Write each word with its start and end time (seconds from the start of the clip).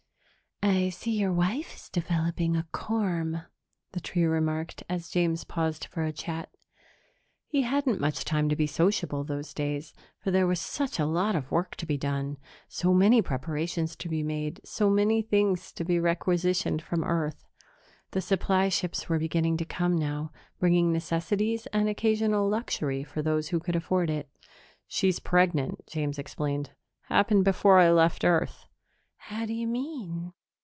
"I 0.63 0.89
see 0.89 1.17
your 1.19 1.33
wife 1.33 1.75
is 1.75 1.89
developing 1.89 2.55
a 2.55 2.67
corm," 2.71 3.47
the 3.93 3.99
tree 3.99 4.25
remarked, 4.25 4.83
as 4.87 5.09
James 5.09 5.43
paused 5.43 5.85
for 5.85 6.03
a 6.03 6.11
chat. 6.13 6.51
He 7.47 7.63
hadn't 7.63 7.99
much 7.99 8.23
time 8.23 8.47
to 8.49 8.55
be 8.55 8.67
sociable 8.67 9.23
those 9.23 9.55
days, 9.55 9.91
for 10.19 10.29
there 10.29 10.45
was 10.45 10.61
such 10.61 10.99
a 10.99 11.07
lot 11.07 11.35
of 11.35 11.49
work 11.49 11.75
to 11.77 11.87
be 11.87 11.97
done, 11.97 12.37
so 12.67 12.93
many 12.93 13.23
preparations 13.23 13.95
to 13.97 14.09
be 14.09 14.21
made, 14.21 14.61
so 14.63 14.87
many 14.87 15.23
things 15.23 15.71
to 15.73 15.83
be 15.83 15.99
requisitioned 15.99 16.83
from 16.83 17.03
Earth. 17.03 17.43
The 18.11 18.21
supply 18.21 18.69
ships 18.69 19.09
were 19.09 19.17
beginning 19.17 19.57
to 19.57 19.65
come 19.65 19.95
now, 19.97 20.31
bringing 20.59 20.93
necessities 20.93 21.65
and 21.67 21.83
an 21.83 21.87
occasional 21.87 22.47
luxury 22.47 23.03
for 23.03 23.23
those 23.23 23.47
who 23.49 23.59
could 23.59 23.75
afford 23.75 24.11
it. 24.11 24.29
"She's 24.85 25.19
pregnant," 25.19 25.87
James 25.87 26.19
explained. 26.19 26.69
"Happened 27.07 27.45
before 27.45 27.79
I 27.79 27.89
left 27.89 28.23
Earth." 28.23 28.65
"How 29.17 29.47
do 29.47 29.53
you 29.53 29.65
mean?" 29.67 30.33